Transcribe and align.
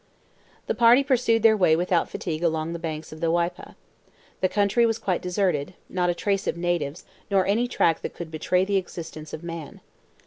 The 0.65 0.73
party 0.73 1.03
pursued 1.03 1.43
their 1.43 1.55
way 1.55 1.75
without 1.75 2.09
fatigue 2.09 2.41
along 2.43 2.73
the 2.73 2.79
banks 2.79 3.11
of 3.11 3.21
the 3.21 3.29
Waipa. 3.31 3.75
The 4.39 4.49
country 4.49 4.83
was 4.87 4.97
quite 4.97 5.21
deserted; 5.21 5.75
not 5.89 6.09
a 6.09 6.15
trace 6.15 6.47
of 6.47 6.57
natives, 6.57 7.05
nor 7.29 7.45
any 7.45 7.67
track 7.67 8.01
that 8.01 8.15
could 8.15 8.31
betray 8.31 8.65
the 8.65 8.77
existence 8.77 9.31
of 9.31 9.43
man. 9.43 9.79